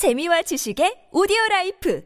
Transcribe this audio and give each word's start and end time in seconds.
재미와 0.00 0.40
지식의 0.40 1.12
오디오 1.12 1.36
라이프 1.50 2.00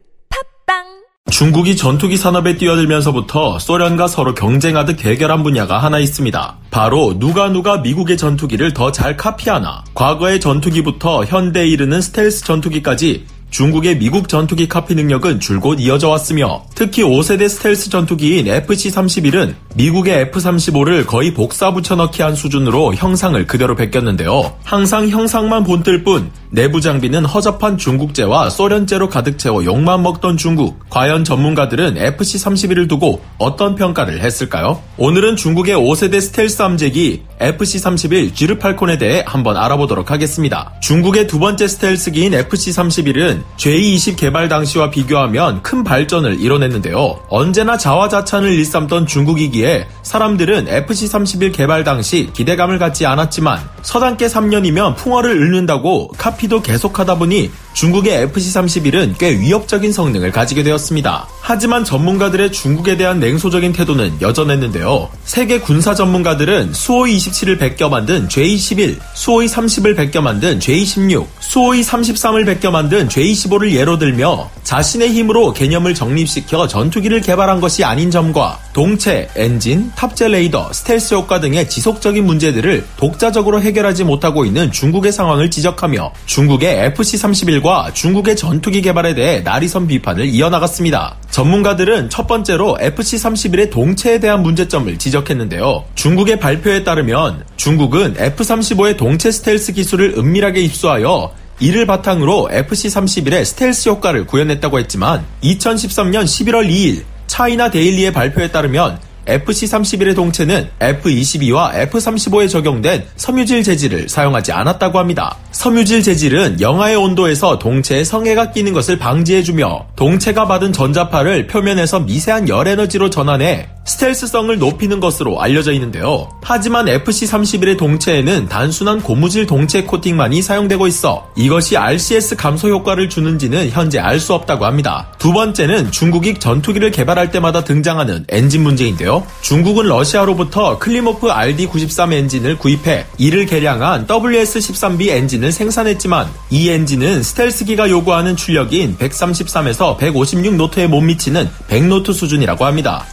팟빵 0.67 0.83
중국이 1.31 1.77
전투기 1.77 2.17
산업에 2.17 2.57
뛰어들면서부터 2.57 3.57
소련과 3.57 4.09
서로 4.09 4.35
경쟁하듯 4.35 4.97
대결한 4.97 5.43
분야가 5.43 5.77
하나 5.77 5.99
있습니다. 5.99 6.57
바로 6.71 7.17
누가 7.17 7.49
누가 7.53 7.77
미국의 7.77 8.17
전투기를 8.17 8.73
더 8.73 8.91
잘 8.91 9.15
카피하나. 9.15 9.85
과거의 9.93 10.41
전투기부터 10.41 11.23
현대에 11.23 11.67
이르는 11.67 12.01
스텔스 12.01 12.43
전투기까지 12.43 13.27
중국의 13.51 13.97
미국 13.99 14.27
전투기 14.27 14.67
카피 14.67 14.95
능력은 14.95 15.39
줄곧 15.39 15.79
이어져 15.79 16.09
왔으며 16.09 16.65
특히 16.75 17.01
5세대 17.01 17.47
스텔스 17.47 17.89
전투기인 17.91 18.47
FC-31은 18.47 19.55
미국의 19.77 20.21
F-35를 20.31 21.05
거의 21.05 21.33
복사 21.33 21.73
붙여넣기 21.73 22.21
한 22.21 22.33
수준으로 22.33 22.95
형상을 22.95 23.45
그대로 23.45 23.75
베꼈는데요. 23.75 24.53
항상 24.63 25.09
형상만 25.09 25.65
본뜰 25.65 26.05
뿐 26.05 26.31
내부 26.49 26.79
장비는 26.79 27.25
허접한 27.25 27.77
중국제와 27.77 28.49
소련제로 28.49 29.09
가득 29.09 29.37
채워 29.37 29.65
욕만 29.65 30.01
먹던 30.03 30.37
중국. 30.37 30.79
과연 30.89 31.25
전문가들은 31.25 31.95
FC-31을 31.95 32.87
두고 32.87 33.21
어떤 33.37 33.75
평가를 33.75 34.21
했을까요? 34.21 34.81
오늘은 34.95 35.35
중국의 35.35 35.75
5세대 35.75 36.21
스텔스 36.21 36.61
함재기 36.61 37.23
FC-31 37.41 38.33
지르팔콘에 38.33 38.97
대해 38.97 39.25
한번 39.27 39.57
알아보도록 39.57 40.09
하겠습니다. 40.09 40.71
중국의 40.79 41.27
두 41.27 41.37
번째 41.37 41.67
스텔스기인 41.67 42.31
FC-31은 42.31 43.43
J-20 43.57 44.15
개발 44.15 44.47
당시와 44.47 44.89
비교하면 44.89 45.61
큰 45.61 45.83
발전을 45.83 46.39
이뤄냈는데요. 46.39 47.19
언제나 47.27 47.77
자화자찬을 47.77 48.53
일삼던 48.53 49.07
중국이기에 49.07 49.64
사 49.65 50.04
람들은 50.13 50.67
FC-31 50.67 51.51
개발 51.51 51.83
당시 51.83 52.29
기대감을 52.33 52.79
갖지 52.79 53.05
않았지만 53.05 53.59
서당께 53.81 54.27
3년이면 54.27 54.95
풍어를 54.95 55.31
읊는다고 55.31 56.09
카피도 56.17 56.61
계속하다 56.61 57.15
보니 57.15 57.51
중국의 57.73 58.27
FC-31은 58.27 59.17
꽤 59.17 59.37
위협적인 59.37 59.91
성능을 59.91 60.31
가지게 60.31 60.63
되었습니다. 60.63 61.27
하지만 61.41 61.83
전문가들의 61.83 62.51
중국에 62.51 62.97
대한 62.97 63.19
냉소적인 63.19 63.73
태도는 63.73 64.21
여전했는데요. 64.21 65.09
세계 65.25 65.59
군사 65.59 65.93
전문가들은 65.93 66.73
수호이 66.73 67.17
27을 67.17 67.59
베껴 67.59 67.89
만든 67.89 68.27
J-21, 68.29 68.97
수호이 69.13 69.47
30을 69.47 69.95
베껴 69.95 70.21
만든 70.21 70.59
J-16, 70.59 71.27
수호이 71.39 71.81
33을 71.81 72.45
베껴 72.45 72.71
만든 72.71 73.09
J-15를 73.09 73.73
예로 73.73 73.99
들며 73.99 74.49
자신의 74.63 75.11
힘으로 75.11 75.53
개념을 75.53 75.93
정립시켜 75.93 76.67
전투기를 76.67 77.21
개발한 77.21 77.59
것이 77.59 77.83
아닌 77.83 78.09
점과 78.09 78.57
동체, 78.73 79.29
엔진, 79.35 79.91
탑재 79.95 80.27
레이더, 80.27 80.73
스텔스 80.73 81.15
효과 81.15 81.39
등의 81.39 81.69
지속적인 81.69 82.25
문제들을 82.25 82.85
독자적으로 82.97 83.61
해결하지 83.61 84.03
못하고 84.03 84.45
있는 84.45 84.71
중국의 84.71 85.11
상황을 85.11 85.49
지적하며 85.49 86.13
중국의 86.25 86.91
FC-31과 86.93 87.93
중국의 87.93 88.35
전투기 88.35 88.81
개발에 88.81 89.15
대해 89.15 89.39
날이 89.39 89.63
선 89.63 89.87
비판을 89.87 90.25
이어나갔습니다. 90.25 91.15
전문가들은 91.31 92.09
첫 92.09 92.27
번째로 92.27 92.77
FC-31의 92.79 93.71
동체에 93.71 94.19
대한 94.19 94.41
문제점을 94.43 94.97
지적했는데요. 94.97 95.85
중국의 95.95 96.39
발표에 96.39 96.83
따르면 96.83 97.45
중국은 97.55 98.15
F-35의 98.17 98.97
동체 98.97 99.31
스텔스 99.31 99.73
기술을 99.73 100.15
은밀하게 100.17 100.61
입수하여 100.61 101.31
이를 101.59 101.85
바탕으로 101.85 102.49
FC-31의 102.51 103.45
스텔스 103.45 103.89
효과를 103.89 104.25
구현했다고 104.25 104.79
했지만 104.79 105.25
2013년 105.43 106.25
11월 106.25 106.69
2일 106.69 107.03
차이나 107.27 107.69
데일리의 107.69 108.11
발표에 108.13 108.51
따르면 108.51 108.99
FC-31의 109.25 110.15
동체는 110.15 110.69
F-22와 110.79 111.75
F-35에 111.75 112.49
적용된 112.49 113.05
섬유질 113.15 113.63
재질을 113.63 114.09
사용하지 114.09 114.51
않았다고 114.51 114.99
합니다. 114.99 115.37
섬유질 115.51 116.03
재질은 116.03 116.61
영하의 116.61 116.95
온도에서 116.95 117.59
동체에 117.59 118.03
성에가 118.03 118.51
끼는 118.51 118.73
것을 118.73 118.97
방지해주며 118.97 119.87
동체가 119.95 120.47
받은 120.47 120.73
전자파를 120.73 121.47
표면에서 121.47 121.99
미세한 122.01 122.49
열 122.49 122.67
에너지로 122.67 123.09
전환해 123.09 123.67
스텔스성을 123.85 124.57
높이는 124.57 124.99
것으로 124.99 125.41
알려져 125.41 125.71
있는데요. 125.73 126.29
하지만 126.41 126.85
FC-31의 126.87 127.77
동체에는 127.77 128.49
단순한 128.49 129.01
고무질 129.01 129.45
동체 129.45 129.83
코팅만이 129.83 130.41
사용되고 130.41 130.87
있어 130.87 131.27
이것이 131.35 131.77
RCS 131.77 132.35
감소 132.35 132.69
효과를 132.69 133.09
주는지는 133.09 133.69
현재 133.69 133.99
알 133.99 134.15
수 134.19 134.33
없다고 134.33 134.65
합니다. 134.65 135.11
두 135.19 135.33
번째는 135.33 135.91
중국이 135.91 136.35
전투기를 136.39 136.89
개발할 136.89 137.29
때마다 137.31 137.63
등장하는 137.63 138.25
엔진 138.29 138.63
문제인데요. 138.63 139.27
중국은 139.41 139.85
러시아로부터 139.85 140.79
클리모프 140.79 141.27
RD-93 141.27 142.13
엔진을 142.13 142.57
구입해 142.57 143.05
이를 143.17 143.45
개량한 143.45 144.07
WS-13B 144.07 145.09
엔진을 145.09 145.51
생산했지만 145.51 146.27
이 146.49 146.69
엔진은 146.69 147.21
스텔스기가 147.21 147.89
요구하는 147.89 148.35
출력인 148.35 148.97
133에서 148.97 149.97
156 149.97 150.55
노트에 150.55 150.87
못 150.87 151.01
미치는 151.01 151.49
100 151.67 151.83
노트 151.85 152.13
수준이라고 152.13 152.65
합니다. 152.65 153.05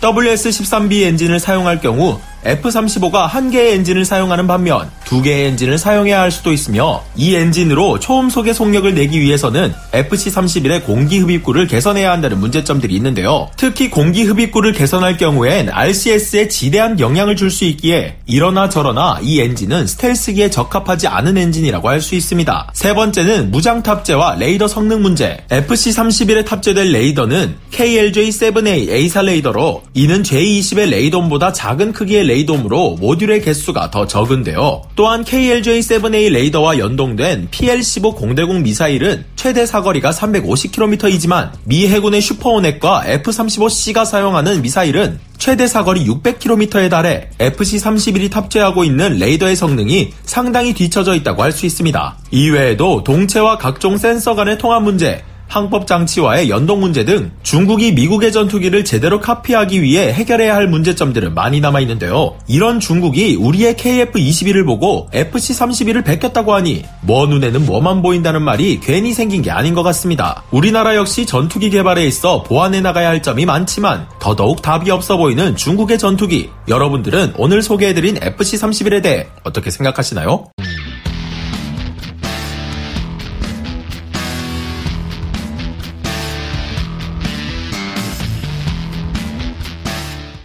WS-13B 0.63 1.05
엔진을 1.07 1.41
사용할 1.41 1.81
경우 1.81 2.21
F-35가 2.45 3.27
한 3.27 3.51
개의 3.51 3.75
엔진을 3.75 4.05
사용하는 4.05 4.47
반면 4.47 4.91
두 5.05 5.23
개의 5.23 5.47
엔진을 5.49 5.79
사용해야 5.79 6.21
할 6.21 6.31
수도 6.31 6.53
있으며 6.53 7.03
이 7.17 7.35
엔진으로 7.35 8.01
초음속의 8.01 8.55
속력을 8.55 8.95
내기 8.95 9.21
위해서는 9.21 9.73
FC-31의 9.93 10.85
공기 10.85 11.19
흡입구를 11.19 11.67
개선해야 11.67 12.11
한다는 12.11 12.41
문제점들이 12.41 12.95
있는데요. 12.97 13.49
특히 13.57 13.91
공기 13.91 14.25
흡입구를 14.25 14.73
개선할 14.73 15.17
경우엔 15.19 15.69
RCS에 15.71 16.49
지대한 16.49 16.99
영향을 16.99 17.37
줄 17.37 17.53
수 17.53 17.65
있기에 17.67 18.17
이러나 18.25 18.71
저러나 18.71 19.19
이 19.21 19.39
엔진은 19.41 19.87
스텔스기에 19.87 20.49
적합하지 20.49 21.07
않은 21.07 21.37
엔진이라고 21.37 21.89
할 21.89 22.01
수 22.01 22.15
있습니다. 22.15 22.71
세 22.73 22.95
번째는 22.95 23.51
무장 23.51 23.83
탑재와 23.83 24.37
레이더 24.37 24.67
성능 24.67 25.03
문제. 25.03 25.37
FC-31에 25.51 26.45
탑재될 26.47 26.91
레이더는 26.93 27.55
KLJ-7A 27.71 28.89
AESA 28.89 29.21
레이더로 29.23 29.83
이는 29.95 30.23
J-20의 30.23 30.89
레이돔보다 30.89 31.53
작은 31.53 31.93
크기의 31.93 32.25
레이돔으로 32.27 32.97
모듈의 33.01 33.43
개수가 33.43 33.91
더 33.91 34.07
적은데요. 34.07 34.83
또한 34.97 35.25
KLJ-7A 35.25 36.33
레이더와 36.33 36.79
연동된 36.79 37.49
PL-15 37.51 38.17
공대공 38.17 38.63
미사일은 38.63 39.25
최대 39.37 39.67
사거리가 39.67 40.11
350km이지만 40.11 41.51
미 41.65 41.87
해군의 41.87 42.21
슈퍼호넷과 42.21 43.05
F-35C가 43.07 44.05
사용하는 44.05 44.63
미사일은 44.63 45.21
최대 45.39 45.67
사거리 45.67 46.07
600km에 46.07 46.89
달해 46.89 47.29
FC-31이 47.39 48.31
탑재하고 48.31 48.85
있는 48.85 49.19
레이더의 49.19 49.57
성능이 49.57 50.13
상당히 50.25 50.73
뒤처져 50.73 51.15
있다고 51.17 51.43
할 51.43 51.53
수 51.53 51.67
있습니다. 51.67 52.17
이외에도 52.31 53.05
동체와 53.05 53.59
각종 53.59 53.99
센서 53.99 54.35
간의 54.35 54.57
통합 54.57 54.83
문제, 54.83 55.23
항법 55.53 55.87
장치와의 55.87 56.49
연동 56.49 56.81
문제 56.81 57.05
등 57.05 57.31
중국이 57.43 57.93
미국의 57.93 58.33
전투기를 58.33 58.87
제대로 58.87 59.21
카피하기 59.21 59.83
위해 59.83 60.11
해결해야 60.11 60.55
할 60.55 60.67
문제점들은 60.67 61.35
많이 61.35 61.61
남아 61.61 61.81
있는데요. 61.81 62.37
이런 62.49 62.81
중국이 62.81 63.37
우리의 63.37 63.75
KF-21을 63.75 64.65
보고 64.65 65.11
FC-31을 65.13 66.07
베꼈다고 66.07 66.55
하니 66.55 66.85
뭐 67.03 67.27
눈에는 67.27 67.67
뭐만 67.67 68.01
보인다는 68.01 68.41
말이 68.41 68.81
괜히 68.81 69.13
생긴 69.13 69.43
게 69.43 69.51
아닌 69.51 69.75
것 69.75 69.83
같습니다. 69.83 70.43
우리나라 70.53 70.97
역시 70.97 71.27
전투기 71.27 71.69
개발에 71.69 72.07
있어 72.07 72.43
보완해 72.45 72.81
나가야 72.81 73.09
할 73.09 73.21
점이 73.21 73.45
많지만 73.45 74.07
더더욱 74.21 74.63
답이 74.63 74.91
없어 74.91 75.19
보이는 75.19 75.55
중국의 75.55 75.99
전투기. 75.99 76.49
여러분들은 76.67 77.35
오늘 77.37 77.61
소개해드린 77.61 78.15
FC-31에 78.15 79.03
대해 79.03 79.27
어떻게 79.45 79.71
생각하시나요? 79.71 80.47